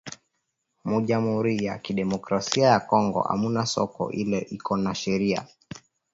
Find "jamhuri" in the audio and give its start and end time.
1.07-1.53